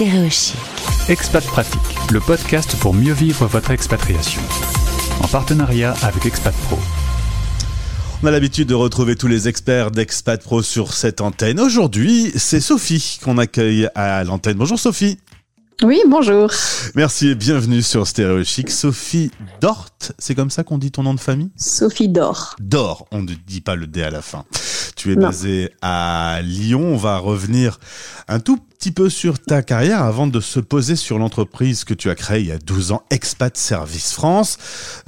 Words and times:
Stéréochic. 0.00 0.56
Expat 1.10 1.44
Pratique, 1.44 2.10
le 2.10 2.20
podcast 2.20 2.74
pour 2.80 2.94
mieux 2.94 3.12
vivre 3.12 3.44
votre 3.44 3.70
expatriation. 3.70 4.40
En 5.22 5.28
partenariat 5.28 5.94
avec 6.00 6.24
Expat 6.24 6.54
Pro. 6.54 6.78
On 8.22 8.26
a 8.26 8.30
l'habitude 8.30 8.66
de 8.66 8.74
retrouver 8.74 9.14
tous 9.14 9.26
les 9.26 9.46
experts 9.46 9.90
d'Expat 9.90 10.42
Pro 10.42 10.62
sur 10.62 10.94
cette 10.94 11.20
antenne. 11.20 11.60
Aujourd'hui, 11.60 12.32
c'est 12.34 12.62
Sophie 12.62 13.18
qu'on 13.22 13.36
accueille 13.36 13.90
à 13.94 14.24
l'antenne. 14.24 14.56
Bonjour 14.56 14.78
Sophie. 14.78 15.18
Oui, 15.82 16.00
bonjour. 16.08 16.50
Merci 16.94 17.28
et 17.28 17.34
bienvenue 17.34 17.82
sur 17.82 18.06
Stéréo 18.06 18.42
Chic. 18.42 18.70
Sophie 18.70 19.30
Dort, 19.60 19.88
c'est 20.18 20.34
comme 20.34 20.48
ça 20.48 20.64
qu'on 20.64 20.78
dit 20.78 20.92
ton 20.92 21.02
nom 21.02 21.12
de 21.12 21.20
famille? 21.20 21.50
Sophie 21.56 22.08
Dor. 22.08 22.56
Dor, 22.58 23.06
on 23.10 23.20
ne 23.20 23.34
dit 23.34 23.60
pas 23.60 23.76
le 23.76 23.86
D 23.86 24.02
à 24.02 24.10
la 24.10 24.22
fin. 24.22 24.46
Tu 25.00 25.12
es 25.12 25.16
basée 25.16 25.70
à 25.80 26.40
Lyon. 26.42 26.82
On 26.82 26.96
va 26.98 27.16
revenir 27.16 27.80
un 28.28 28.38
tout 28.38 28.58
petit 28.58 28.90
peu 28.90 29.08
sur 29.08 29.38
ta 29.38 29.62
carrière 29.62 30.02
avant 30.02 30.26
de 30.26 30.40
se 30.40 30.60
poser 30.60 30.94
sur 30.94 31.18
l'entreprise 31.18 31.84
que 31.84 31.94
tu 31.94 32.10
as 32.10 32.14
créée 32.14 32.40
il 32.40 32.48
y 32.48 32.52
a 32.52 32.58
12 32.58 32.92
ans, 32.92 33.02
Expat 33.08 33.56
Service 33.56 34.12
France. 34.12 34.58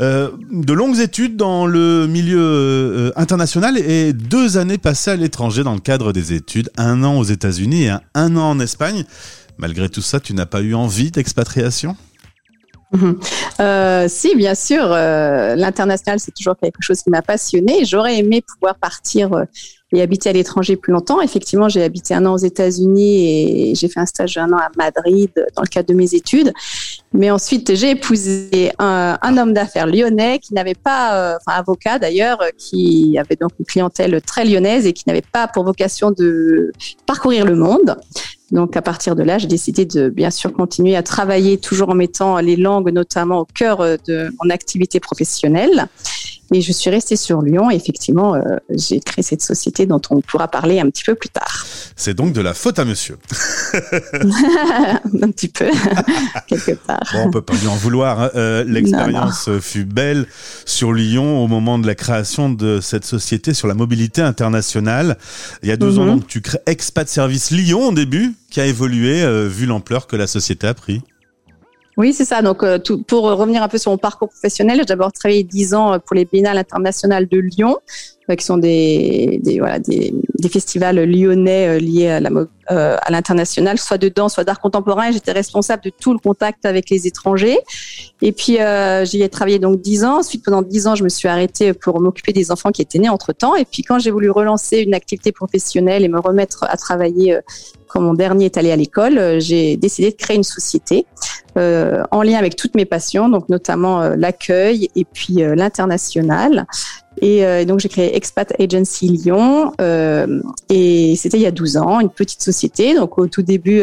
Euh, 0.00 0.30
de 0.50 0.72
longues 0.72 0.98
études 0.98 1.36
dans 1.36 1.66
le 1.66 2.06
milieu 2.06 2.40
euh, 2.40 3.12
international 3.16 3.76
et 3.76 4.14
deux 4.14 4.56
années 4.56 4.78
passées 4.78 5.10
à 5.10 5.16
l'étranger 5.16 5.62
dans 5.62 5.74
le 5.74 5.80
cadre 5.80 6.14
des 6.14 6.32
études, 6.32 6.70
un 6.78 7.04
an 7.04 7.18
aux 7.18 7.24
États-Unis 7.24 7.82
et 7.82 7.90
un, 7.90 8.00
un 8.14 8.34
an 8.38 8.48
en 8.48 8.60
Espagne. 8.60 9.04
Malgré 9.58 9.90
tout 9.90 10.00
ça, 10.00 10.20
tu 10.20 10.32
n'as 10.32 10.46
pas 10.46 10.62
eu 10.62 10.72
envie 10.72 11.10
d'expatriation? 11.10 11.96
Euh, 13.60 14.06
si, 14.08 14.34
bien 14.34 14.54
sûr, 14.54 14.84
euh, 14.84 15.54
l'international, 15.54 16.20
c'est 16.20 16.34
toujours 16.34 16.56
quelque 16.56 16.80
chose 16.80 17.02
qui 17.02 17.10
m'a 17.10 17.22
passionné. 17.22 17.84
J'aurais 17.84 18.18
aimé 18.18 18.42
pouvoir 18.42 18.76
partir 18.76 19.30
et 19.92 20.02
habiter 20.02 20.30
à 20.30 20.32
l'étranger 20.32 20.76
plus 20.76 20.92
longtemps. 20.92 21.20
Effectivement, 21.20 21.68
j'ai 21.68 21.82
habité 21.82 22.14
un 22.14 22.24
an 22.26 22.34
aux 22.34 22.38
États-Unis 22.38 23.70
et 23.70 23.74
j'ai 23.74 23.88
fait 23.88 24.00
un 24.00 24.06
stage 24.06 24.34
d'un 24.34 24.52
an 24.52 24.58
à 24.58 24.68
Madrid 24.76 25.30
dans 25.54 25.62
le 25.62 25.68
cadre 25.68 25.88
de 25.88 25.94
mes 25.94 26.14
études. 26.14 26.52
Mais 27.12 27.30
ensuite, 27.30 27.74
j'ai 27.74 27.90
épousé 27.90 28.72
un, 28.78 29.36
homme 29.36 29.52
d'affaires 29.52 29.86
lyonnais 29.86 30.38
qui 30.38 30.54
n'avait 30.54 30.74
pas, 30.74 31.16
euh, 31.16 31.36
enfin 31.36 31.58
avocat 31.58 31.98
d'ailleurs, 31.98 32.42
qui 32.56 33.18
avait 33.18 33.36
donc 33.36 33.52
une 33.58 33.66
clientèle 33.66 34.20
très 34.22 34.44
lyonnaise 34.44 34.86
et 34.86 34.92
qui 34.92 35.04
n'avait 35.06 35.22
pas 35.22 35.48
pour 35.48 35.64
vocation 35.64 36.10
de 36.10 36.72
parcourir 37.06 37.44
le 37.44 37.54
monde. 37.54 37.96
Donc 38.50 38.76
à 38.76 38.82
partir 38.82 39.16
de 39.16 39.22
là, 39.22 39.38
j'ai 39.38 39.46
décidé 39.46 39.86
de 39.86 40.10
bien 40.10 40.30
sûr 40.30 40.52
continuer 40.52 40.94
à 40.94 41.02
travailler 41.02 41.56
toujours 41.56 41.88
en 41.88 41.94
mettant 41.94 42.38
les 42.38 42.56
langues 42.56 42.90
notamment 42.92 43.40
au 43.40 43.44
cœur 43.46 43.78
de 44.06 44.30
mon 44.42 44.50
activité 44.50 45.00
professionnelle. 45.00 45.88
Et 46.52 46.60
je 46.60 46.72
suis 46.72 46.90
restée 46.90 47.16
sur 47.16 47.42
Lyon. 47.42 47.70
Et 47.70 47.74
effectivement, 47.74 48.34
euh, 48.34 48.40
j'ai 48.70 49.00
créé 49.00 49.22
cette 49.22 49.42
société 49.42 49.86
dont 49.86 50.00
on 50.10 50.20
pourra 50.20 50.48
parler 50.48 50.80
un 50.80 50.88
petit 50.90 51.04
peu 51.04 51.14
plus 51.14 51.30
tard. 51.30 51.66
C'est 51.96 52.14
donc 52.14 52.32
de 52.32 52.40
la 52.40 52.54
faute 52.54 52.78
à 52.78 52.84
monsieur. 52.84 53.18
un 53.72 55.30
petit 55.30 55.48
peu, 55.48 55.70
quelque 56.46 56.72
part. 56.72 57.00
Bon, 57.12 57.26
on 57.26 57.30
peut 57.30 57.42
pas 57.42 57.54
lui 57.54 57.66
en 57.68 57.76
vouloir. 57.76 58.20
Hein. 58.20 58.30
Euh, 58.34 58.64
L'expérience 58.64 59.48
fut 59.60 59.84
belle 59.84 60.26
sur 60.64 60.92
Lyon 60.92 61.42
au 61.42 61.48
moment 61.48 61.78
de 61.78 61.86
la 61.86 61.94
création 61.94 62.50
de 62.50 62.80
cette 62.80 63.04
société 63.04 63.54
sur 63.54 63.68
la 63.68 63.74
mobilité 63.74 64.22
internationale. 64.22 65.16
Il 65.62 65.68
y 65.68 65.72
a 65.72 65.76
12 65.76 65.98
ans, 65.98 66.06
donc, 66.06 66.26
tu 66.26 66.40
crées 66.40 66.58
Expat 66.66 67.08
Service 67.08 67.50
Lyon 67.50 67.88
au 67.88 67.92
début, 67.92 68.34
qui 68.50 68.60
a 68.60 68.66
évolué 68.66 69.22
euh, 69.22 69.48
vu 69.48 69.66
l'ampleur 69.66 70.06
que 70.06 70.16
la 70.16 70.26
société 70.26 70.66
a 70.66 70.74
pris. 70.74 71.02
Oui, 71.96 72.12
c'est 72.14 72.24
ça. 72.24 72.40
Donc, 72.40 72.62
euh, 72.62 72.78
tout, 72.78 73.02
pour 73.02 73.24
revenir 73.24 73.62
un 73.62 73.68
peu 73.68 73.78
sur 73.78 73.90
mon 73.90 73.98
parcours 73.98 74.28
professionnel, 74.28 74.78
j'ai 74.78 74.84
d'abord 74.84 75.12
travaillé 75.12 75.42
dix 75.42 75.74
ans 75.74 75.98
pour 75.98 76.16
les 76.16 76.24
Biennales 76.24 76.58
internationales 76.58 77.28
de 77.28 77.38
Lyon, 77.38 77.76
euh, 78.30 78.34
qui 78.34 78.44
sont 78.44 78.56
des, 78.56 79.40
des, 79.42 79.58
voilà, 79.58 79.78
des, 79.78 80.14
des 80.38 80.48
festivals 80.48 81.04
lyonnais 81.04 81.68
euh, 81.68 81.78
liés 81.78 82.08
à 82.08 82.20
euh, 82.70 82.96
l'international, 83.08 83.78
soit 83.78 83.98
de 83.98 84.08
danse, 84.08 84.34
soit 84.34 84.44
d'art 84.44 84.60
contemporain. 84.60 85.10
J'étais 85.10 85.32
responsable 85.32 85.82
de 85.84 85.90
tout 85.90 86.12
le 86.12 86.18
contact 86.18 86.64
avec 86.64 86.88
les 86.90 87.06
étrangers. 87.06 87.58
Et 88.22 88.32
puis 88.32 88.60
euh, 88.60 89.04
j'y 89.04 89.22
ai 89.22 89.28
travaillé 89.28 89.58
donc 89.58 89.80
dix 89.80 90.04
ans. 90.04 90.18
Ensuite, 90.20 90.44
pendant 90.44 90.62
dix 90.62 90.86
ans, 90.86 90.94
je 90.94 91.04
me 91.04 91.08
suis 91.08 91.28
arrêtée 91.28 91.72
pour 91.74 92.00
m'occuper 92.00 92.32
des 92.32 92.50
enfants 92.50 92.70
qui 92.70 92.82
étaient 92.82 92.98
nés 92.98 93.08
entre 93.08 93.32
temps. 93.32 93.54
Et 93.54 93.64
puis 93.64 93.82
quand 93.82 93.98
j'ai 93.98 94.10
voulu 94.10 94.30
relancer 94.30 94.78
une 94.78 94.94
activité 94.94 95.32
professionnelle 95.32 96.04
et 96.04 96.08
me 96.08 96.20
remettre 96.20 96.64
à 96.68 96.76
travailler 96.76 97.38
quand 97.88 98.00
mon 98.00 98.14
dernier 98.14 98.46
est 98.46 98.56
allé 98.56 98.72
à 98.72 98.76
l'école, 98.76 99.38
j'ai 99.40 99.76
décidé 99.76 100.10
de 100.10 100.16
créer 100.16 100.36
une 100.36 100.44
société 100.44 101.04
euh, 101.04 101.31
en 101.56 102.22
lien 102.22 102.38
avec 102.38 102.56
toutes 102.56 102.74
mes 102.74 102.84
passions, 102.84 103.28
donc 103.28 103.48
notamment 103.48 104.02
euh, 104.02 104.16
l'accueil 104.16 104.88
et 104.96 105.04
puis 105.04 105.42
euh, 105.42 105.54
l'international. 105.54 106.66
Et, 107.22 107.46
euh, 107.46 107.64
donc 107.64 107.78
j'ai 107.78 107.88
créé 107.88 108.16
Expat 108.16 108.52
Agency 108.60 109.06
Lyon 109.06 109.72
euh, 109.80 110.40
et 110.68 111.14
c'était 111.16 111.38
il 111.38 111.42
y 111.42 111.46
a 111.46 111.52
12 111.52 111.76
ans, 111.76 112.00
une 112.00 112.10
petite 112.10 112.42
société. 112.42 112.94
Donc 112.94 113.16
au 113.16 113.28
tout 113.28 113.42
début 113.42 113.80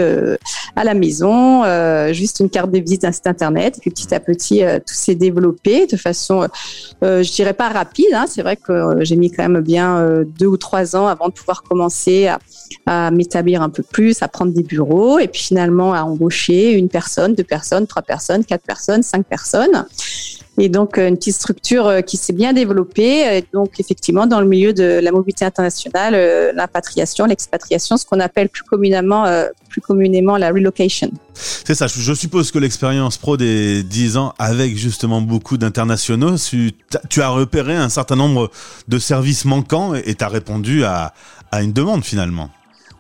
à 0.76 0.84
la 0.84 0.94
maison, 0.94 1.64
juste 2.14 2.42
une 2.42 2.50
carte 2.50 2.70
de 2.72 2.80
visite 2.80 3.04
d'un 3.04 3.12
site 3.12 3.28
internet. 3.28 3.78
Et 3.78 3.82
puis 3.82 3.92
petit 3.92 4.14
à 4.14 4.20
petit 4.20 4.62
tout 4.86 4.94
s'est 4.94 5.16
développé 5.16 5.88
de 5.88 5.96
façon, 5.96 6.48
je 7.02 7.32
dirais 7.32 7.54
pas 7.54 7.70
rapide. 7.70 8.14
Hein, 8.14 8.26
C'est 8.28 8.42
vrai 8.42 8.58
que 8.58 9.04
j'ai 9.04 9.16
mis 9.16 9.32
quand 9.32 9.48
même 9.48 9.62
bien 9.62 10.24
deux 10.38 10.48
ou 10.48 10.58
trois 10.58 10.96
ans 10.96 11.08
avant 11.08 11.30
de 11.30 11.34
pouvoir 11.34 11.64
commencer 11.64 12.28
à, 12.28 12.40
à 12.86 13.12
m'établir 13.12 13.62
un 13.62 13.70
peu 13.70 13.84
plus, 13.84 14.22
à 14.22 14.28
prendre 14.28 14.52
des 14.52 14.64
bureaux 14.64 15.20
et 15.20 15.28
puis 15.28 15.42
finalement 15.42 15.94
à 15.94 16.02
embaucher 16.04 16.74
une 16.74 16.90
personne, 16.90 17.36
deux 17.36 17.44
personnes, 17.44 17.88
trois 17.88 18.02
personnes, 18.02 18.44
quatre 18.44 18.64
personnes, 18.64 19.04
cinq 19.04 19.26
personnes. 19.26 19.86
Et 20.60 20.70
donc, 20.70 20.98
une 20.98 21.16
petite 21.16 21.36
structure 21.36 22.04
qui 22.06 22.18
s'est 22.18 22.34
bien 22.34 22.54
développée. 22.54 23.44
Donc, 23.54 23.80
effectivement, 23.80 24.28
dans 24.28 24.42
le 24.42 24.48
milieu 24.48 24.74
de 24.74 25.00
la 25.02 25.12
mobilité 25.12 25.46
internationale, 25.46 26.54
l'impatriation, 26.54 27.26
l'expatriation, 27.26 27.98
ce 27.98 28.06
qu'on 28.06 28.20
appelle 28.20 28.50
plus 28.50 28.64
communément, 28.64 29.26
plus 29.70 29.82
communément 29.82 30.38
la 30.38 30.50
relocation. 30.50 31.12
C'est 31.34 31.76
ça. 31.76 31.88
Je 31.88 32.14
suppose 32.14 32.52
que 32.52 32.60
l'expérience 32.60 33.18
pro 33.18 33.38
des 33.38 33.84
10 33.84 34.18
ans 34.18 34.34
avec 34.38 34.78
justement 34.78 35.22
beaucoup 35.22 35.58
d'internationaux, 35.58 36.36
tu 36.38 37.22
as 37.22 37.30
repéré 37.30 37.76
un 37.76 37.90
certain 37.90 38.16
nombre 38.16 38.52
de 38.88 39.00
services 39.00 39.46
manquants 39.46 39.94
et 39.96 40.16
tu 40.16 40.24
as 40.24 40.28
répondu 40.28 40.84
à, 40.84 41.14
à 41.52 41.62
une 41.62 41.74
demande 41.74 42.04
finalement. 42.04 42.50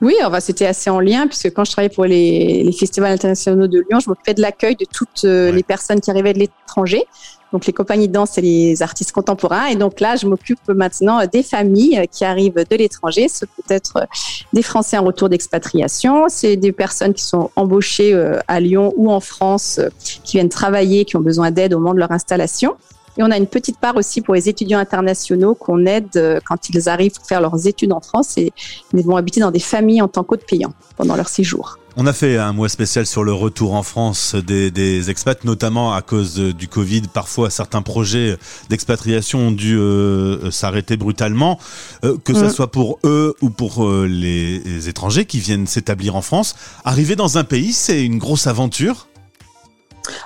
Oui, 0.01 0.15
enfin, 0.23 0.39
c'était 0.39 0.65
assez 0.65 0.89
en 0.89 1.01
lien 1.01 1.27
puisque 1.27 1.51
quand 1.53 1.65
je 1.65 1.71
travaillais 1.71 1.93
pour 1.93 2.05
les, 2.05 2.63
les 2.63 2.71
festivals 2.71 3.11
internationaux 3.11 3.67
de 3.67 3.83
Lyon, 3.89 3.99
je 3.99 4.09
m'occupais 4.09 4.33
de 4.33 4.41
l'accueil 4.41 4.75
de 4.77 4.85
toutes 4.85 5.23
ouais. 5.23 5.51
les 5.51 5.63
personnes 5.63 5.99
qui 5.99 6.09
arrivaient 6.09 6.33
de 6.33 6.39
l'étranger. 6.39 7.03
Donc 7.51 7.65
les 7.65 7.73
compagnies 7.73 8.07
de 8.07 8.13
danse 8.13 8.37
et 8.37 8.41
les 8.41 8.81
artistes 8.81 9.11
contemporains. 9.11 9.67
Et 9.67 9.75
donc 9.75 9.99
là, 9.99 10.15
je 10.15 10.27
m'occupe 10.27 10.59
maintenant 10.67 11.19
des 11.31 11.43
familles 11.43 12.07
qui 12.11 12.25
arrivent 12.25 12.53
de 12.69 12.75
l'étranger. 12.75 13.27
Ce 13.27 13.45
peut 13.45 13.73
être 13.73 14.07
des 14.53 14.61
Français 14.61 14.97
en 14.97 15.03
retour 15.03 15.29
d'expatriation. 15.29 16.25
C'est 16.27 16.57
des 16.57 16.71
personnes 16.71 17.13
qui 17.13 17.23
sont 17.23 17.49
embauchées 17.55 18.13
à 18.47 18.59
Lyon 18.59 18.93
ou 18.97 19.11
en 19.11 19.19
France, 19.19 19.79
qui 20.23 20.37
viennent 20.37 20.49
travailler, 20.49 21.05
qui 21.05 21.17
ont 21.17 21.21
besoin 21.21 21.51
d'aide 21.51 21.73
au 21.73 21.79
moment 21.79 21.93
de 21.93 21.99
leur 21.99 22.11
installation. 22.11 22.75
Et 23.19 23.23
on 23.23 23.31
a 23.31 23.37
une 23.37 23.47
petite 23.47 23.77
part 23.77 23.97
aussi 23.97 24.21
pour 24.21 24.33
les 24.33 24.47
étudiants 24.47 24.79
internationaux 24.79 25.53
qu'on 25.53 25.85
aide 25.85 26.41
quand 26.45 26.69
ils 26.69 26.87
arrivent 26.87 27.11
pour 27.11 27.27
faire 27.27 27.41
leurs 27.41 27.67
études 27.67 27.91
en 27.91 27.99
France 27.99 28.37
et 28.37 28.53
ils 28.93 29.05
vont 29.05 29.17
habiter 29.17 29.41
dans 29.41 29.51
des 29.51 29.59
familles 29.59 30.01
en 30.01 30.07
tant 30.07 30.23
qu'hôtes 30.23 30.45
payants 30.47 30.73
pendant 30.95 31.17
leur 31.17 31.27
séjour. 31.27 31.77
On 32.01 32.05
a 32.05 32.13
fait 32.13 32.37
un 32.37 32.53
mois 32.53 32.69
spécial 32.69 33.05
sur 33.05 33.25
le 33.25 33.33
retour 33.33 33.73
en 33.73 33.83
France 33.83 34.33
des, 34.33 34.71
des 34.71 35.09
expats, 35.09 35.43
notamment 35.43 35.93
à 35.93 36.01
cause 36.01 36.35
du 36.35 36.69
Covid. 36.69 37.01
Parfois, 37.13 37.49
certains 37.49 37.81
projets 37.81 38.37
d'expatriation 38.69 39.47
ont 39.47 39.51
dû 39.51 39.77
euh, 39.77 40.49
s'arrêter 40.49 40.95
brutalement, 40.95 41.59
euh, 42.05 42.15
que 42.23 42.33
ce 42.33 42.45
mmh. 42.45 42.49
soit 42.51 42.71
pour 42.71 42.99
eux 43.03 43.35
ou 43.41 43.49
pour 43.49 43.85
euh, 43.85 44.07
les, 44.07 44.59
les 44.59 44.87
étrangers 44.87 45.25
qui 45.25 45.41
viennent 45.41 45.67
s'établir 45.67 46.15
en 46.15 46.21
France. 46.21 46.55
Arriver 46.85 47.17
dans 47.17 47.37
un 47.37 47.43
pays, 47.43 47.73
c'est 47.73 48.05
une 48.05 48.17
grosse 48.17 48.47
aventure. 48.47 49.08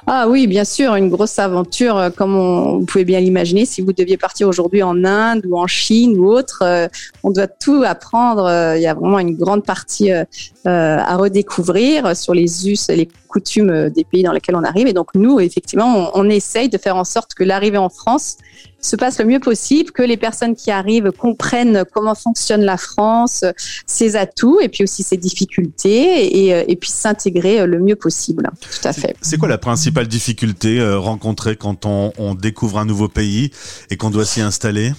Ah 0.07 0.27
oui, 0.27 0.47
bien 0.47 0.65
sûr, 0.65 0.95
une 0.95 1.09
grosse 1.09 1.39
aventure, 1.39 2.09
comme 2.15 2.35
on, 2.35 2.79
vous 2.79 3.05
bien 3.05 3.19
l'imaginer. 3.19 3.65
Si 3.65 3.81
vous 3.81 3.93
deviez 3.93 4.17
partir 4.17 4.47
aujourd'hui 4.47 4.83
en 4.83 5.03
Inde 5.03 5.45
ou 5.47 5.57
en 5.57 5.67
Chine 5.67 6.17
ou 6.17 6.27
autre, 6.27 6.59
euh, 6.61 6.87
on 7.23 7.31
doit 7.31 7.47
tout 7.47 7.83
apprendre. 7.85 8.75
Il 8.75 8.81
y 8.81 8.87
a 8.87 8.93
vraiment 8.93 9.19
une 9.19 9.35
grande 9.35 9.65
partie 9.65 10.11
euh, 10.11 10.23
à 10.63 11.17
redécouvrir 11.17 12.15
sur 12.15 12.33
les 12.33 12.69
us, 12.69 12.89
les 12.89 13.07
coutumes 13.27 13.89
des 13.89 14.03
pays 14.03 14.23
dans 14.23 14.31
lesquels 14.31 14.55
on 14.55 14.63
arrive. 14.63 14.87
Et 14.87 14.93
donc 14.93 15.09
nous, 15.15 15.39
effectivement, 15.39 16.11
on 16.13 16.29
essaye 16.29 16.69
de 16.69 16.77
faire 16.77 16.95
en 16.95 17.03
sorte 17.03 17.33
que 17.33 17.43
l'arrivée 17.43 17.77
en 17.77 17.89
France 17.89 18.37
se 18.83 18.95
passe 18.95 19.19
le 19.19 19.25
mieux 19.25 19.39
possible, 19.39 19.91
que 19.91 20.03
les 20.03 20.17
personnes 20.17 20.55
qui 20.55 20.71
arrivent 20.71 21.11
comprennent 21.11 21.83
comment 21.93 22.15
fonctionne 22.15 22.61
la 22.61 22.77
France, 22.77 23.43
ses 23.85 24.15
atouts 24.15 24.59
et 24.61 24.69
puis 24.69 24.83
aussi 24.83 25.03
ses 25.03 25.17
difficultés 25.17 26.47
et, 26.47 26.71
et 26.71 26.75
puissent 26.75 26.93
s'intégrer 26.93 27.65
le 27.65 27.79
mieux 27.79 27.95
possible. 27.95 28.49
Tout 28.61 28.87
à 28.87 28.93
fait. 28.93 29.15
C'est 29.21 29.37
quoi 29.37 29.47
la 29.47 29.57
principale 29.57 30.07
difficulté 30.07 30.79
euh, 30.79 30.99
rencontrée 30.99 31.55
quand 31.55 31.85
on, 31.85 32.11
on 32.17 32.35
découvre 32.35 32.77
un 32.77 32.85
nouveau 32.85 33.07
pays 33.07 33.51
et 33.89 33.97
qu'on 33.97 34.09
doit 34.09 34.25
s'y 34.25 34.41
installer? 34.41 34.93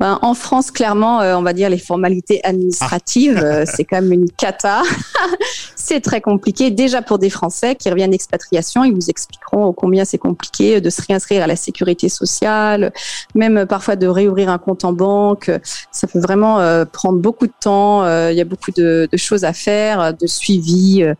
Ben, 0.00 0.18
en 0.22 0.34
France, 0.34 0.70
clairement, 0.70 1.20
euh, 1.20 1.36
on 1.36 1.42
va 1.42 1.52
dire 1.52 1.70
les 1.70 1.78
formalités 1.78 2.40
administratives, 2.44 3.38
ah. 3.38 3.66
c'est 3.66 3.84
quand 3.84 4.00
même 4.00 4.12
une 4.12 4.30
cata. 4.30 4.82
c'est 5.78 6.00
très 6.00 6.20
compliqué 6.20 6.70
déjà 6.70 7.02
pour 7.02 7.18
des 7.18 7.30
Français 7.30 7.76
qui 7.76 7.88
reviennent 7.88 8.10
d'expatriation. 8.10 8.82
Ils 8.82 8.92
vous 8.92 9.08
expliqueront 9.08 9.72
combien 9.72 10.04
c'est 10.04 10.18
compliqué 10.18 10.80
de 10.80 10.90
se 10.90 11.00
réinscrire 11.06 11.44
à 11.44 11.46
la 11.46 11.54
sécurité 11.54 12.08
sociale, 12.08 12.92
même 13.36 13.64
parfois 13.64 13.94
de 13.94 14.08
réouvrir 14.08 14.50
un 14.50 14.58
compte 14.58 14.84
en 14.84 14.92
banque. 14.92 15.50
Ça 15.92 16.08
peut 16.08 16.18
vraiment 16.18 16.58
euh, 16.58 16.84
prendre 16.84 17.20
beaucoup 17.20 17.46
de 17.46 17.52
temps. 17.60 18.02
Euh, 18.02 18.32
il 18.32 18.36
y 18.36 18.40
a 18.40 18.44
beaucoup 18.44 18.72
de, 18.72 19.08
choses 19.14 19.44
à 19.44 19.52
faire, 19.52 20.14
de 20.14 20.26
suivi. 20.26 21.04
Euh, 21.04 21.14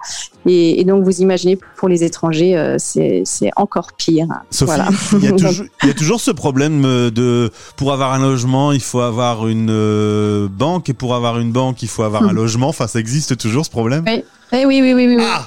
et, 0.44 0.84
donc, 0.84 1.04
vous 1.04 1.20
imaginez, 1.20 1.56
pour 1.76 1.88
les 1.88 2.02
étrangers, 2.02 2.76
c'est 2.78 3.50
encore 3.54 3.93
pire. 3.93 4.26
Sophie, 4.50 4.72
il, 5.12 5.25
y 5.25 5.28
a 5.28 5.32
toujours, 5.37 5.66
il, 5.82 5.88
y 5.88 5.90
a 5.90 5.94
toujours, 5.94 6.20
ce 6.20 6.31
problème 6.31 6.82
de 6.82 7.50
pour 7.76 7.93
avoir 7.93 8.12
un 8.12 8.19
logement, 8.19 8.72
il 8.72 8.81
faut 8.81 9.00
avoir 9.00 9.46
une 9.46 10.49
banque, 10.49 10.88
et 10.88 10.94
pour 10.94 11.14
avoir 11.14 11.38
une 11.38 11.52
banque, 11.52 11.82
il 11.82 11.88
faut 11.88 12.02
avoir 12.02 12.22
un 12.22 12.32
logement. 12.32 12.69
Enfin, 12.69 12.88
ça 12.88 12.99
existe 12.99 13.37
toujours 13.37 13.64
ce 13.64 13.70
problème? 13.70 14.04
Oui. 14.06 14.25
Eh 14.50 14.64
oui, 14.64 14.80
oui, 14.82 14.94
oui, 14.94 15.16
oui, 15.16 15.22
ah. 15.22 15.44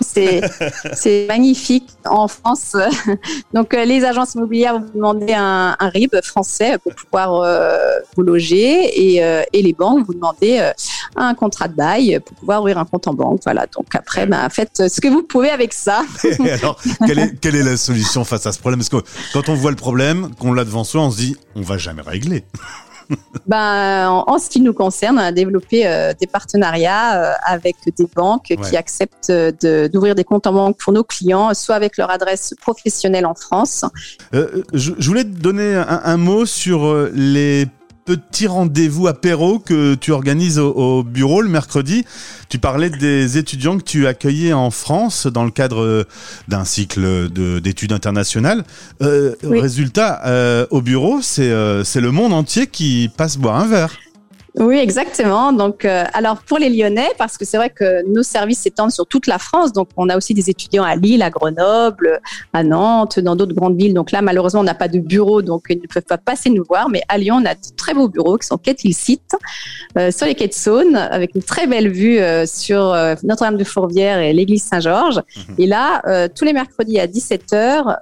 c'est 0.94 1.26
magnifique 1.28 1.90
en 2.06 2.28
France. 2.28 2.76
Donc, 3.54 3.74
euh, 3.74 3.84
les 3.84 4.06
agences 4.06 4.36
immobilières 4.36 4.80
vous 4.80 4.92
demander 4.94 5.34
un, 5.34 5.76
un 5.80 5.90
RIB 5.90 6.22
français 6.24 6.78
pour 6.78 6.94
pouvoir 6.94 7.36
euh, 7.36 7.96
vous 8.16 8.22
loger 8.22 9.14
et, 9.16 9.24
euh, 9.24 9.42
et, 9.54 9.64
les 9.64 9.74
banques 9.74 10.06
vous 10.06 10.14
demander 10.14 10.72
un 11.16 11.34
contrat 11.34 11.68
de 11.68 11.76
bail 11.76 12.20
pour 12.24 12.36
pouvoir 12.38 12.62
ouvrir 12.62 12.78
un 12.78 12.86
compte 12.86 13.08
en 13.08 13.14
banque. 13.14 13.42
Voilà. 13.44 13.66
Donc 13.76 13.88
après, 13.96 14.28
ben, 14.28 14.48
faites 14.50 14.90
ce 14.90 15.02
que 15.02 15.08
vous 15.08 15.24
pouvez 15.24 15.50
avec 15.50 15.74
ça. 15.74 16.04
alors, 16.40 16.80
quelle 17.08 17.20
est, 17.20 17.40
quelle 17.40 17.56
est 17.56 17.64
la 17.64 17.78
solution 17.78 18.24
face 18.24 18.46
à 18.46 18.52
ce 18.52 18.60
problème? 18.60 18.80
Parce 18.80 18.90
que 18.90 19.10
quand 19.34 19.50
on 19.50 19.56
voit 19.56 19.72
le 19.72 19.78
problème, 19.78 20.30
qu'on 20.40 20.54
l'a 20.54 20.64
devant 20.64 20.84
soi, 20.84 21.02
on 21.02 21.12
se 21.12 21.18
dit, 21.18 21.36
on 21.56 21.62
va 21.62 21.78
jamais 21.78 22.04
régler 22.04 22.44
ben, 23.48 24.10
en, 24.10 24.40
ce 24.40 24.50
qui 24.50 24.62
nous 24.62 24.74
concerne, 24.74 25.18
on 25.18 25.22
a 25.22 25.32
développé 25.32 25.88
euh, 25.88 26.14
des 26.20 26.28
partenariats 26.28 27.16
euh, 27.16 27.34
avec 27.46 27.76
des 27.98 28.08
banques 28.16 28.54
qui 28.64 28.78
acceptent 28.78 29.32
d'ouvrir 29.92 30.16
des 30.16 30.24
comptes 30.24 30.48
en 30.48 30.54
banque 30.54 30.78
pour 30.78 30.94
nos 30.94 31.04
clients, 31.04 31.54
soit 31.54 31.76
avec 31.76 31.98
leur 31.98 32.10
adresse 32.12 32.54
professionnelle 32.62 33.26
en 33.26 33.36
France. 33.36 33.86
Euh, 34.34 34.64
je, 34.74 34.92
voulais 35.08 35.24
te 35.24 35.30
donner 35.30 35.76
un 35.76 36.18
mot 36.18 36.46
sur 36.46 37.10
les 37.14 37.68
petit 38.06 38.48
rendez-vous 38.48 39.08
apéro 39.08 39.60
que 39.60 39.96
tu 39.96 40.12
organises 40.12 40.60
au, 40.60 41.04
bureau 41.04 41.42
le 41.42 41.50
mercredi. 41.50 42.06
Tu 42.50 42.60
parlais 42.60 42.90
des 42.90 43.38
étudiants 43.38 43.78
que 43.78 43.84
tu 43.84 44.08
accueillais 44.08 44.54
en 44.54 44.72
France 44.72 45.28
dans 45.28 45.44
le 45.44 45.52
cadre 45.52 46.06
d'un 46.48 46.66
cycle 46.66 47.30
d'études 47.62 47.94
internationales. 47.94 48.64
Euh, 49.02 49.36
résultat, 49.44 50.22
euh, 50.26 50.66
au 50.70 50.82
bureau, 50.82 51.22
euh, 51.40 51.84
c'est 51.84 52.02
le 52.02 52.12
monde 52.12 52.34
entier 52.34 52.68
qui 52.68 53.10
passe 53.16 53.38
boire 53.38 53.56
un 53.58 53.68
verre. 53.68 53.98
Oui, 54.62 54.78
exactement. 54.78 55.54
Donc, 55.54 55.86
euh, 55.86 56.04
alors 56.14 56.44
pour 56.44 56.60
les 56.60 56.70
Lyonnais, 56.70 57.10
parce 57.18 57.36
que 57.36 57.46
c'est 57.46 57.58
vrai 57.58 57.72
que 57.72 58.08
nos 58.08 58.22
services 58.22 58.60
s'étendent 58.60 58.92
sur 58.92 59.08
toute 59.08 59.26
la 59.26 59.40
France, 59.40 59.74
donc 59.74 59.90
on 59.98 60.08
a 60.08 60.16
aussi 60.16 60.36
des 60.36 60.52
étudiants 60.52 60.84
à 60.84 60.96
Lille, 60.96 61.24
à 61.24 61.32
Grenoble, 61.32 62.22
à 62.54 62.64
Nantes, 62.64 63.20
dans 63.20 63.36
d'autres 63.36 63.56
grandes 63.56 63.76
villes. 63.76 63.96
Donc 63.96 64.12
là, 64.12 64.22
malheureusement, 64.22 64.60
on 64.60 64.64
n'a 64.64 64.76
pas 64.76 64.88
de 64.88 65.00
bureau, 65.00 65.42
donc 65.42 65.64
ils 65.70 65.82
ne 65.82 65.88
peuvent 65.88 66.04
pas 66.04 66.20
passer 66.20 66.52
nous 66.52 66.64
voir. 66.64 66.90
Mais 66.90 67.02
à 67.10 67.18
Lyon, 67.18 67.40
on 67.42 67.46
a 67.46 67.56
de 67.56 67.60
très 67.76 67.96
beaux 67.96 68.08
bureaux 68.08 68.38
qui 68.38 68.46
sont 68.46 68.58
quai 68.58 68.76
Site, 68.92 69.36
euh, 69.98 70.12
sur 70.12 70.28
les 70.28 70.36
quais 70.36 70.48
de 70.48 70.54
Saône, 70.54 70.96
avec 70.96 71.34
une 71.34 71.42
très 71.42 71.66
belle 71.66 71.90
vue 71.90 72.20
euh, 72.20 72.46
sur 72.46 72.96
Notre-Dame 73.24 73.58
de 73.58 73.64
Fourvière 73.64 74.20
et 74.20 74.32
l'église 74.32 74.64
Saint-Georges. 74.64 75.22
Mhm. 75.38 75.56
Et 75.58 75.66
là, 75.66 76.30
tous 76.36 76.46
les 76.46 76.54
mercredis 76.54 77.00
à 77.00 77.08
17h, 77.08 77.98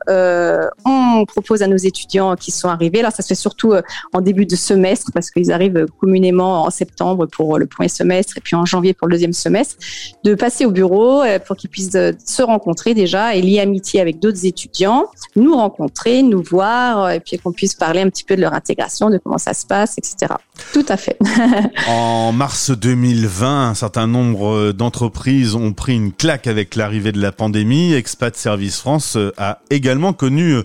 on 0.85 1.23
propose 1.25 1.61
à 1.61 1.67
nos 1.67 1.77
étudiants 1.77 2.35
qui 2.35 2.51
sont 2.51 2.67
arrivés. 2.67 2.99
Alors 2.99 3.13
ça 3.13 3.23
se 3.23 3.29
fait 3.29 3.35
surtout 3.35 3.73
en 4.11 4.21
début 4.21 4.45
de 4.45 4.57
semestre 4.57 5.11
parce 5.13 5.31
qu'ils 5.31 5.51
arrivent 5.53 5.85
communément 5.99 6.48
en 6.49 6.69
septembre 6.69 7.25
pour 7.25 7.57
le 7.57 7.65
premier 7.65 7.89
semestre 7.89 8.37
et 8.37 8.41
puis 8.41 8.55
en 8.55 8.65
janvier 8.65 8.93
pour 8.93 9.07
le 9.07 9.13
deuxième 9.13 9.33
semestre, 9.33 9.75
de 10.23 10.35
passer 10.35 10.65
au 10.65 10.71
bureau 10.71 11.21
euh, 11.21 11.39
pour 11.39 11.55
qu'ils 11.55 11.69
puissent 11.69 11.95
euh, 11.95 12.11
se 12.25 12.41
rencontrer 12.41 12.93
déjà 12.93 13.35
et 13.35 13.41
lier 13.41 13.59
amitié 13.59 14.01
avec 14.01 14.19
d'autres 14.19 14.45
étudiants, 14.45 15.05
nous 15.35 15.55
rencontrer, 15.55 16.21
nous 16.23 16.43
voir 16.43 17.05
euh, 17.05 17.09
et 17.11 17.19
puis 17.19 17.37
qu'on 17.37 17.51
puisse 17.51 17.75
parler 17.75 18.01
un 18.01 18.09
petit 18.09 18.23
peu 18.23 18.35
de 18.35 18.41
leur 18.41 18.53
intégration, 18.53 19.09
de 19.09 19.17
comment 19.17 19.37
ça 19.37 19.53
se 19.53 19.65
passe, 19.65 19.97
etc. 19.97 20.33
Tout 20.73 20.85
à 20.87 20.97
fait. 20.97 21.17
en 21.87 22.31
mars 22.31 22.71
2020, 22.71 23.69
un 23.69 23.73
certain 23.75 24.07
nombre 24.07 24.71
d'entreprises 24.71 25.55
ont 25.55 25.73
pris 25.73 25.95
une 25.95 26.11
claque 26.11 26.47
avec 26.47 26.75
l'arrivée 26.75 27.11
de 27.11 27.21
la 27.21 27.31
pandémie. 27.31 27.93
Expat 27.93 28.35
Service 28.35 28.79
France 28.79 29.17
a 29.37 29.59
également 29.69 30.13
connu 30.13 30.55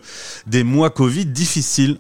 des 0.47 0.65
mois 0.65 0.91
Covid 0.91 1.27
difficiles. 1.27 1.99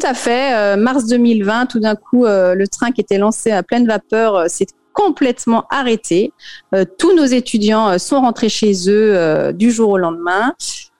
Tout 0.00 0.06
à 0.06 0.14
fait. 0.14 0.54
Euh, 0.54 0.76
mars 0.76 1.06
2020, 1.06 1.66
tout 1.66 1.80
d'un 1.80 1.94
coup, 1.94 2.24
euh, 2.24 2.54
le 2.54 2.66
train 2.68 2.90
qui 2.90 3.02
était 3.02 3.18
lancé 3.18 3.50
à 3.50 3.62
pleine 3.62 3.86
vapeur 3.86 4.34
euh, 4.34 4.44
s'est 4.48 4.66
complètement 4.92 5.66
arrêté. 5.70 6.32
tous 6.98 7.14
nos 7.14 7.24
étudiants 7.24 7.96
sont 7.98 8.20
rentrés 8.20 8.48
chez 8.48 8.72
eux 8.88 9.52
du 9.52 9.70
jour 9.70 9.90
au 9.90 9.98
lendemain. 9.98 10.52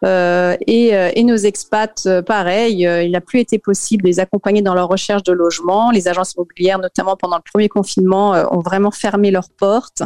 Euh, 0.03 0.57
et, 0.67 0.97
euh, 0.97 1.11
et, 1.15 1.25
nos 1.25 1.37
expats, 1.37 2.07
euh, 2.07 2.23
pareil, 2.23 2.83
il 2.83 3.11
n'a 3.11 3.21
plus 3.21 3.41
été 3.41 3.59
possible 3.59 4.03
de 4.03 4.09
les 4.09 4.21
accompagner 4.21 4.63
dans 4.63 4.75
leur 4.75 4.89
recherche 4.89 5.23
de 5.23 5.33
logement. 5.33 5.91
Les 5.91 6.09
agences 6.09 6.35
immobilières, 6.35 6.79
notamment 6.79 7.17
pendant 7.17 7.37
le 7.37 7.43
premier 7.43 7.69
confinement, 7.69 8.31
ont 8.51 8.61
vraiment 8.61 8.91
fermé 8.91 9.31
leurs 9.31 9.51
portes. 9.51 10.03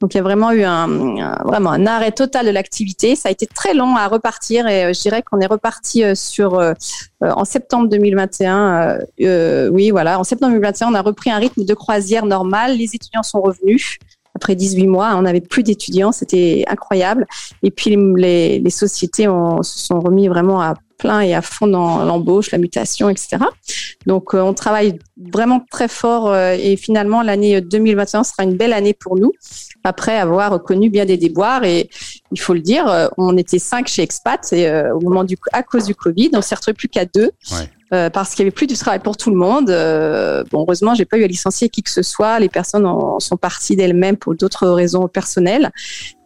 Donc 0.00 0.14
il 0.14 0.18
y 0.18 0.20
a 0.20 0.22
vraiment 0.22 0.52
eu 0.52 0.64
un, 0.64 1.36
vraiment 1.44 1.70
un 1.70 1.86
arrêt 1.86 2.12
total 2.12 2.46
de 2.46 2.50
l'activité. 2.50 3.16
Ça 3.16 3.28
a 3.28 3.32
été 3.32 3.46
très 3.46 3.74
long 3.74 3.96
à 3.96 4.08
repartir 4.08 4.66
et 4.66 4.92
je 4.92 5.00
dirais 5.00 5.22
qu'on 5.22 5.40
est 5.40 5.46
reparti 5.46 6.04
sur 6.14 6.60
en 7.20 7.44
septembre 7.44 7.88
2021. 7.88 8.98
oui, 9.70 9.90
voilà, 9.90 10.18
en 10.18 10.24
septembre 10.24 10.52
2021, 10.52 10.88
on 10.88 10.94
a 10.94 11.02
repris 11.02 11.30
un 11.30 11.38
rythme 11.38 11.64
de 11.64 11.74
croisière 11.74 12.26
normal. 12.26 12.76
Les 12.76 12.94
étudiants 12.94 13.22
sont 13.22 13.40
revenus 13.40 13.98
après 14.34 14.54
18 14.54 14.86
mois, 14.86 15.14
on 15.16 15.22
n'avait 15.22 15.40
plus 15.40 15.62
d'étudiants, 15.62 16.12
c'était 16.12 16.64
incroyable. 16.68 17.26
Et 17.62 17.70
puis 17.70 17.96
les, 18.16 18.58
les 18.58 18.70
sociétés 18.70 19.28
ont, 19.28 19.62
se 19.62 19.78
sont 19.78 20.00
remis 20.00 20.28
vraiment 20.28 20.60
à 20.60 20.74
plein 21.00 21.20
et 21.20 21.34
à 21.34 21.42
fond 21.42 21.66
dans 21.66 22.04
l'embauche, 22.04 22.50
la 22.50 22.58
mutation, 22.58 23.08
etc. 23.08 23.38
Donc 24.06 24.34
euh, 24.34 24.40
on 24.40 24.54
travaille 24.54 24.98
vraiment 25.32 25.64
très 25.70 25.88
fort 25.88 26.28
euh, 26.28 26.56
et 26.58 26.76
finalement 26.76 27.22
l'année 27.22 27.60
2021 27.60 28.22
sera 28.22 28.44
une 28.44 28.56
belle 28.56 28.72
année 28.72 28.94
pour 28.94 29.16
nous 29.16 29.32
après 29.82 30.18
avoir 30.18 30.62
connu 30.62 30.90
bien 30.90 31.06
des 31.06 31.16
déboires 31.16 31.64
et 31.64 31.88
il 32.32 32.40
faut 32.40 32.52
le 32.52 32.60
dire, 32.60 32.86
euh, 32.86 33.08
on 33.16 33.36
était 33.38 33.58
cinq 33.58 33.88
chez 33.88 34.02
Expat 34.02 34.52
et 34.52 34.70
au 34.92 35.00
moment 35.00 35.24
du 35.24 35.36
à 35.52 35.62
cause 35.62 35.86
du 35.86 35.94
Covid, 35.94 36.30
on 36.34 36.42
s'est 36.42 36.54
retrouvé 36.54 36.74
plus 36.74 36.88
qu'à 36.88 37.06
deux. 37.06 37.30
Ouais. 37.52 37.68
Euh, 37.92 38.08
parce 38.08 38.30
qu'il 38.30 38.40
y 38.40 38.42
avait 38.42 38.52
plus 38.52 38.68
du 38.68 38.76
travail 38.76 39.00
pour 39.00 39.16
tout 39.16 39.30
le 39.30 39.36
monde. 39.36 39.68
Euh, 39.68 40.44
bon, 40.52 40.60
heureusement, 40.60 40.94
j'ai 40.94 41.04
pas 41.04 41.18
eu 41.18 41.24
à 41.24 41.26
licencier 41.26 41.68
qui 41.68 41.82
que 41.82 41.90
ce 41.90 42.02
soit. 42.02 42.38
Les 42.38 42.48
personnes 42.48 42.86
sont 43.18 43.36
parties 43.36 43.74
d'elles-mêmes 43.74 44.16
pour 44.16 44.36
d'autres 44.36 44.68
raisons 44.68 45.08
personnelles. 45.08 45.72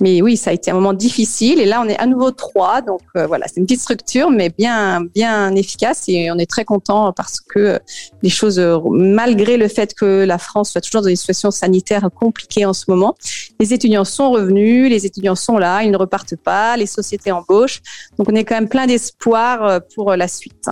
Mais 0.03 0.21
oui, 0.21 0.37
ça 0.37 0.51
a 0.51 0.53
été 0.53 0.71
un 0.71 0.75
moment 0.75 0.93
difficile. 0.93 1.61
Et 1.61 1.65
là, 1.65 1.81
on 1.83 1.89
est 1.89 1.97
à 1.97 2.05
nouveau 2.05 2.33
trois. 2.33 2.83
Donc 2.83 3.01
euh, 3.17 3.27
voilà, 3.27 3.47
c'est 3.49 3.61
une 3.61 3.67
petite 3.67 3.81
structure, 3.81 4.31
mais 4.31 4.51
bien, 4.51 5.05
bien 5.15 5.55
efficace. 5.55 6.05
Et 6.09 6.31
on 6.31 6.37
est 6.37 6.51
très 6.51 6.67
content 6.67 7.15
parce 7.15 7.41
que 7.41 7.79
les 8.23 8.29
choses, 8.29 8.59
malgré 8.91 9.57
le 9.57 9.69
fait 9.69 9.95
que 9.95 10.25
la 10.25 10.37
France 10.37 10.73
soit 10.73 10.83
toujours 10.83 11.01
dans 11.01 11.09
une 11.09 11.17
situation 11.17 11.51
sanitaire 11.51 12.11
compliquée 12.15 12.67
en 12.67 12.75
ce 12.75 12.85
moment, 12.89 13.17
les 13.59 13.73
étudiants 13.73 14.05
sont 14.05 14.31
revenus, 14.31 14.91
les 14.91 15.07
étudiants 15.07 15.35
sont 15.35 15.57
là, 15.57 15.83
ils 15.83 15.91
ne 15.91 15.97
repartent 15.97 16.37
pas, 16.37 16.77
les 16.77 16.87
sociétés 16.87 17.33
embauchent. 17.33 17.81
Donc 18.19 18.29
on 18.29 18.35
est 18.35 18.45
quand 18.45 18.55
même 18.55 18.69
plein 18.69 18.87
d'espoir 18.87 19.81
pour 19.95 20.15
la 20.15 20.29
suite. 20.29 20.69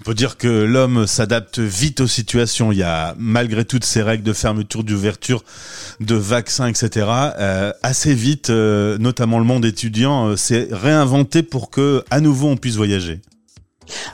On 0.00 0.04
peut 0.04 0.14
dire 0.14 0.35
que 0.38 0.48
l'homme 0.48 1.06
s'adapte 1.06 1.58
vite 1.58 2.00
aux 2.00 2.06
situations. 2.06 2.72
Il 2.72 2.78
y 2.78 2.82
a, 2.82 3.14
malgré 3.18 3.64
toutes 3.64 3.84
ces 3.84 4.02
règles 4.02 4.22
de 4.22 4.32
fermeture, 4.32 4.84
d'ouverture, 4.84 5.42
de 6.00 6.14
vaccins, 6.14 6.66
etc., 6.66 7.06
euh, 7.38 7.72
assez 7.82 8.14
vite, 8.14 8.50
euh, 8.50 8.98
notamment 8.98 9.38
le 9.38 9.44
monde 9.44 9.64
étudiant, 9.64 10.28
euh, 10.28 10.36
s'est 10.36 10.68
réinventé 10.70 11.42
pour 11.42 11.70
que, 11.70 12.04
à 12.10 12.20
nouveau, 12.20 12.48
on 12.48 12.56
puisse 12.56 12.76
voyager. 12.76 13.20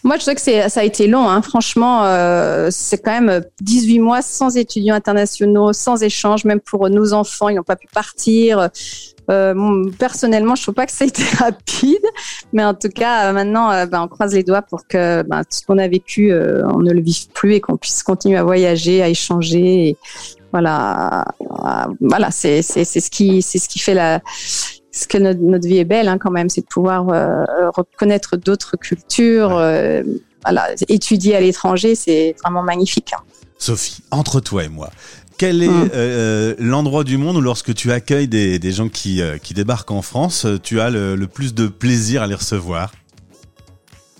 Moi, 0.04 0.16
je 0.16 0.22
sais 0.22 0.34
que 0.34 0.40
ça 0.40 0.80
a 0.80 0.84
été 0.84 1.06
long. 1.06 1.28
Hein. 1.28 1.42
Franchement, 1.42 2.02
c'est 2.70 2.98
quand 2.98 3.20
même 3.20 3.42
18 3.60 4.00
mois 4.00 4.22
sans 4.22 4.56
étudiants 4.56 4.94
internationaux, 4.94 5.72
sans 5.72 6.02
échange, 6.02 6.44
même 6.44 6.60
pour 6.60 6.88
nos 6.90 7.12
enfants, 7.12 7.48
ils 7.48 7.56
n'ont 7.56 7.62
pas 7.62 7.76
pu 7.76 7.86
partir. 7.92 8.70
Euh, 9.30 9.90
personnellement, 9.98 10.54
je 10.54 10.62
trouve 10.62 10.74
pas 10.74 10.86
que 10.86 10.92
ça 10.92 11.04
a 11.04 11.08
été 11.08 11.22
rapide, 11.38 12.04
mais 12.52 12.64
en 12.64 12.74
tout 12.74 12.88
cas, 12.88 13.28
euh, 13.28 13.32
maintenant, 13.32 13.70
euh, 13.70 13.86
ben, 13.86 14.02
on 14.02 14.08
croise 14.08 14.34
les 14.34 14.42
doigts 14.42 14.62
pour 14.62 14.86
que 14.86 15.22
ben, 15.22 15.42
tout 15.42 15.58
ce 15.58 15.66
qu'on 15.66 15.78
a 15.78 15.88
vécu, 15.88 16.32
on 16.32 16.78
ne 16.78 16.92
le 16.92 17.00
vive 17.00 17.28
plus 17.32 17.54
et 17.54 17.60
qu'on 17.60 17.76
puisse 17.76 18.02
continuer 18.02 18.36
à 18.36 18.44
voyager, 18.44 19.02
à 19.02 19.08
échanger. 19.08 19.96
Voilà, 20.52 21.24
voilà, 22.00 22.30
c'est 22.30 22.60
ce 22.60 22.84
c'est 22.84 23.00
ce 23.00 23.10
qui 23.10 23.78
fait 23.78 23.94
la 23.94 24.20
ce 24.92 25.08
que 25.08 25.18
notre, 25.18 25.66
vie 25.66 25.78
est 25.78 25.84
belle 25.84 26.06
hein, 26.06 26.18
quand 26.18 26.30
même, 26.30 26.48
c'est 26.48 26.60
de 26.60 26.66
pouvoir 26.66 27.06
reconnaître 27.74 28.36
d'autres 28.36 28.76
cultures. 28.76 29.50
voilà, 30.44 30.68
étudier 30.88 31.36
à 31.36 31.40
l'étranger, 31.40 31.94
c'est 31.94 32.36
vraiment 32.42 32.62
magnifique. 32.62 33.12
Hein. 33.14 33.22
Sophie, 33.58 34.02
entre 34.10 34.40
toi 34.40 34.64
et 34.64 34.68
moi, 34.68 34.90
quel 35.38 35.62
est 35.62 35.68
hum. 35.68 35.88
euh, 35.94 36.54
l'endroit 36.58 37.04
du 37.04 37.16
monde 37.16 37.36
où 37.36 37.40
lorsque 37.40 37.74
tu 37.74 37.90
accueilles 37.92 38.28
des, 38.28 38.72
gens 38.72 38.88
qui, 38.88 39.20
euh, 39.20 39.38
qui, 39.38 39.54
débarquent 39.54 39.90
en 39.90 40.02
France, 40.02 40.46
tu 40.62 40.80
as 40.80 40.90
le, 40.90 41.16
plus 41.26 41.54
de 41.54 41.66
plaisir 41.66 42.22
à 42.22 42.26
les 42.26 42.34
recevoir? 42.34 42.92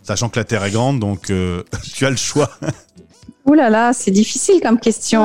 Sachant 0.02 0.28
que 0.28 0.38
la 0.38 0.44
Terre 0.44 0.64
est 0.64 0.70
grande, 0.70 0.98
donc 0.98 1.30
euh, 1.30 1.62
tu 1.94 2.06
as 2.06 2.10
le 2.10 2.16
choix. 2.16 2.50
Ouh 3.46 3.54
là 3.54 3.70
là, 3.70 3.92
c'est 3.92 4.10
difficile 4.10 4.60
comme 4.60 4.78
question. 4.78 5.22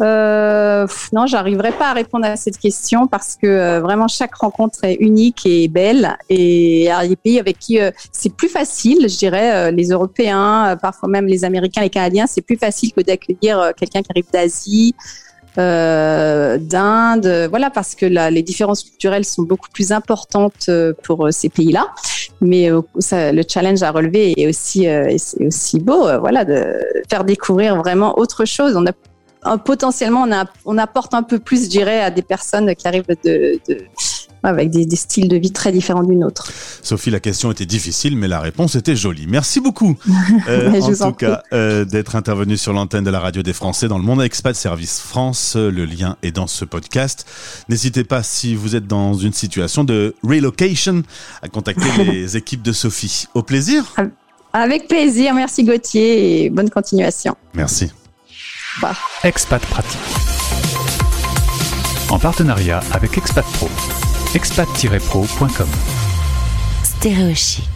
Euh, 0.00 0.86
non, 1.12 1.26
j'arriverai 1.26 1.72
pas 1.72 1.90
à 1.90 1.92
répondre 1.92 2.26
à 2.26 2.36
cette 2.36 2.58
question 2.58 3.06
parce 3.06 3.36
que 3.40 3.46
euh, 3.46 3.80
vraiment 3.80 4.08
chaque 4.08 4.34
rencontre 4.34 4.84
est 4.84 4.94
unique 4.94 5.42
et 5.46 5.68
belle. 5.68 6.16
Et 6.28 6.84
il 6.84 7.08
des 7.08 7.16
pays 7.16 7.38
avec 7.38 7.58
qui 7.58 7.80
euh, 7.80 7.90
c'est 8.12 8.34
plus 8.34 8.48
facile, 8.48 9.08
je 9.08 9.16
dirais, 9.16 9.54
euh, 9.54 9.70
les 9.70 9.88
Européens, 9.88 10.76
parfois 10.80 11.08
même 11.08 11.26
les 11.26 11.44
Américains, 11.44 11.82
les 11.82 11.90
Canadiens, 11.90 12.26
c'est 12.26 12.42
plus 12.42 12.56
facile 12.56 12.92
que 12.92 13.00
d'accueillir 13.02 13.72
quelqu'un 13.76 14.02
qui 14.02 14.10
arrive 14.10 14.30
d'Asie, 14.32 14.94
d'Inde, 15.56 17.46
voilà, 17.48 17.70
parce 17.70 17.94
que 17.94 18.06
là, 18.06 18.28
les 18.28 18.42
différences 18.42 18.82
culturelles 18.82 19.24
sont 19.24 19.42
beaucoup 19.42 19.68
plus 19.72 19.92
importantes 19.92 20.68
pour 21.04 21.28
ces 21.30 21.48
pays-là. 21.48 21.86
Mais 22.40 22.70
le 22.70 23.42
challenge 23.48 23.80
à 23.84 23.92
relever 23.92 24.34
est 24.36 24.48
aussi, 24.48 24.86
est 24.86 25.46
aussi 25.46 25.78
beau, 25.78 26.08
voilà, 26.18 26.44
de 26.44 26.64
faire 27.08 27.22
découvrir 27.22 27.76
vraiment 27.76 28.18
autre 28.18 28.44
chose. 28.44 28.74
Potentiellement, 29.64 30.26
on, 30.64 30.78
apporte 30.78 31.14
un 31.14 31.22
peu 31.22 31.38
plus, 31.38 31.64
je 31.64 31.68
dirais, 31.68 32.00
à 32.00 32.10
des 32.10 32.22
personnes 32.22 32.74
qui 32.74 32.88
arrivent 32.88 33.04
de, 33.24 33.60
avec 34.42 34.70
des, 34.70 34.96
styles 34.96 35.28
de 35.28 35.36
vie 35.36 35.52
très 35.52 35.72
différents 35.72 36.02
d'une 36.02 36.24
autre. 36.24 36.50
Sophie, 36.82 37.10
la 37.10 37.20
question 37.20 37.50
était 37.50 37.66
difficile, 37.66 38.16
mais 38.16 38.28
la 38.28 38.40
réponse 38.40 38.74
était 38.74 38.96
jolie. 38.96 39.26
Merci 39.28 39.60
beaucoup, 39.60 39.96
euh, 40.48 40.80
en 40.80 41.10
tout 41.10 41.16
cas, 41.16 41.42
euh, 41.52 41.84
d'être 41.84 42.16
intervenu 42.16 42.56
sur 42.56 42.72
l'antenne 42.72 43.04
de 43.04 43.10
la 43.10 43.20
radio 43.20 43.42
des 43.42 43.52
Français 43.52 43.88
dans 43.88 43.98
le 43.98 44.04
monde 44.04 44.22
expat 44.22 44.54
service 44.54 45.00
France. 45.00 45.56
Le 45.56 45.84
lien 45.84 46.16
est 46.22 46.32
dans 46.32 46.46
ce 46.46 46.64
podcast. 46.64 47.26
N'hésitez 47.68 48.04
pas, 48.04 48.22
si 48.22 48.54
vous 48.54 48.76
êtes 48.76 48.86
dans 48.86 49.14
une 49.14 49.32
situation 49.32 49.84
de 49.84 50.14
relocation, 50.22 51.02
à 51.42 51.48
contacter 51.48 52.04
les 52.04 52.36
équipes 52.36 52.62
de 52.62 52.72
Sophie. 52.72 53.26
Au 53.34 53.42
plaisir. 53.42 53.94
Avec 54.52 54.88
plaisir. 54.88 55.34
Merci 55.34 55.64
Gauthier 55.64 56.44
et 56.44 56.50
bonne 56.50 56.70
continuation. 56.70 57.34
Merci. 57.54 57.90
Expat 59.22 59.64
Pratique. 59.66 60.00
En 62.10 62.18
partenariat 62.18 62.80
avec 62.92 63.16
Expat 63.16 63.44
Pro. 63.52 63.68
expat-pro.com. 64.34 65.68
Stéréochic. 66.82 67.73